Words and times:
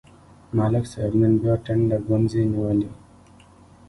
ملک 0.55 0.85
صاحب 0.91 1.13
نن 1.21 1.33
بیا 1.41 1.53
ټنډه 1.65 1.97
ګونځې 2.07 2.41
نیولې. 2.51 2.89